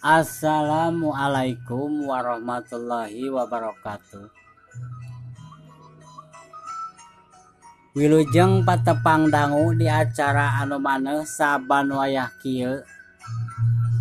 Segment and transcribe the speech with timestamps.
[0.00, 4.32] Assalamualaikum warahmatullahi wabarakatuh.
[7.92, 12.80] Wilujeng patepang dangu di acara anu maneh saban wayah kieu.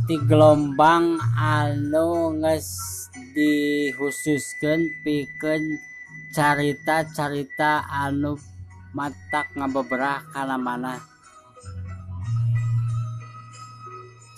[0.08, 2.80] Di gelombang anu nges
[3.36, 5.84] dihususkeun pikeun
[6.32, 8.40] carita-carita anu
[8.96, 11.19] matak ngabeberah kana mana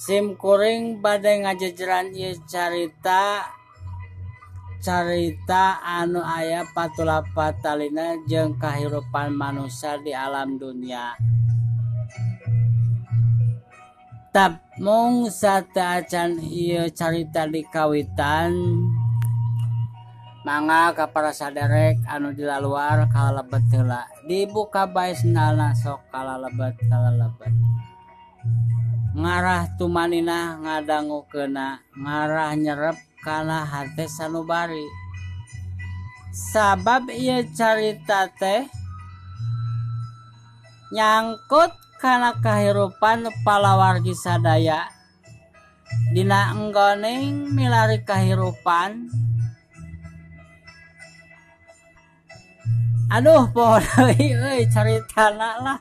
[0.01, 3.45] SIMkuring badai ngajejeran ieu carita
[4.81, 11.13] carita anu aya patulapat talina jeung kahirupan manusia di alam dunia.
[14.33, 18.57] Tapmung satacan ieu carita di kawitan
[20.41, 24.09] manga kapara saderek anu dilaluar kala lebet heula.
[24.25, 27.53] Dibuka bae sendalna sok kala lebet kala lebet
[29.11, 34.87] ngarah tumanina ngadanggu kena ngarah nyerep kana hati sanubari.
[36.31, 38.65] Sabab ia carita teh
[40.95, 44.87] nyangkut karena kehidupan palawargi sadaya.
[46.15, 49.11] Dina enggoning milari kehidupan
[53.11, 54.63] Aduh pohon euy euy
[55.35, 55.75] lah.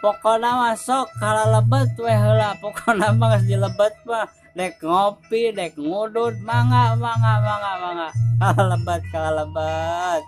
[0.00, 4.26] Pokoknya masuk kalau lebet weh lah pokoknya mah di lebet mah.
[4.50, 8.08] Dek ngopi dek ngudut mangga mangga mangga mangga.
[8.40, 10.22] Kalau lebet kalau lebet